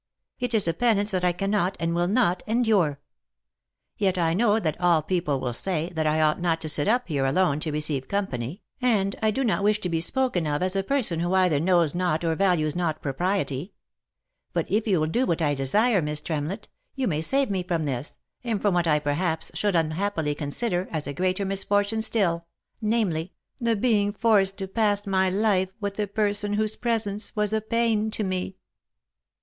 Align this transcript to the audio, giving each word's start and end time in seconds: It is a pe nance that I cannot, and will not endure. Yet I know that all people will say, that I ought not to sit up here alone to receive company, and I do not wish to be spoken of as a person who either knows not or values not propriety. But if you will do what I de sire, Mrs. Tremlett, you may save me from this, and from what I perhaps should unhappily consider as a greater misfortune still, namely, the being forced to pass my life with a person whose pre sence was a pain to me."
It 0.39 0.55
is 0.55 0.67
a 0.67 0.73
pe 0.73 0.95
nance 0.95 1.11
that 1.11 1.23
I 1.23 1.31
cannot, 1.31 1.77
and 1.79 1.93
will 1.93 2.07
not 2.07 2.41
endure. 2.47 2.99
Yet 3.99 4.17
I 4.17 4.33
know 4.33 4.57
that 4.57 4.81
all 4.81 5.03
people 5.03 5.39
will 5.39 5.53
say, 5.53 5.89
that 5.93 6.07
I 6.07 6.19
ought 6.19 6.41
not 6.41 6.59
to 6.61 6.69
sit 6.69 6.87
up 6.87 7.07
here 7.07 7.23
alone 7.23 7.59
to 7.59 7.71
receive 7.71 8.07
company, 8.07 8.63
and 8.81 9.15
I 9.21 9.29
do 9.29 9.43
not 9.43 9.63
wish 9.63 9.79
to 9.81 9.89
be 9.89 10.01
spoken 10.01 10.47
of 10.47 10.63
as 10.63 10.75
a 10.75 10.81
person 10.81 11.19
who 11.19 11.33
either 11.35 11.59
knows 11.59 11.93
not 11.93 12.23
or 12.23 12.33
values 12.33 12.75
not 12.75 12.99
propriety. 13.03 13.73
But 14.53 14.65
if 14.71 14.87
you 14.87 14.99
will 14.99 15.05
do 15.07 15.27
what 15.27 15.39
I 15.39 15.53
de 15.53 15.67
sire, 15.67 16.01
Mrs. 16.01 16.23
Tremlett, 16.23 16.67
you 16.95 17.07
may 17.07 17.21
save 17.21 17.51
me 17.51 17.61
from 17.61 17.83
this, 17.83 18.17
and 18.43 18.59
from 18.59 18.73
what 18.73 18.87
I 18.87 18.97
perhaps 18.97 19.51
should 19.53 19.75
unhappily 19.75 20.33
consider 20.33 20.87
as 20.89 21.05
a 21.05 21.13
greater 21.13 21.45
misfortune 21.45 22.01
still, 22.01 22.47
namely, 22.81 23.33
the 23.59 23.75
being 23.75 24.13
forced 24.13 24.57
to 24.57 24.67
pass 24.67 25.05
my 25.05 25.29
life 25.29 25.69
with 25.79 25.99
a 25.99 26.07
person 26.07 26.53
whose 26.53 26.75
pre 26.75 26.97
sence 26.97 27.35
was 27.35 27.53
a 27.53 27.61
pain 27.61 28.09
to 28.09 28.23
me." 28.23 28.57